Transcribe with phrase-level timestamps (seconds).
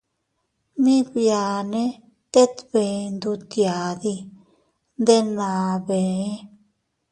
[0.83, 1.83] Mii biane
[2.33, 4.13] tet bee ndutyadi,
[5.01, 5.49] ndenna
[5.87, 6.25] bee.